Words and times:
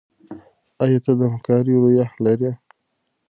ایا 0.83 0.99
ته 1.05 1.11
د 1.19 1.21
همکارۍ 1.31 1.73
روحیه 1.83 2.07
لرې؟ 2.23 2.51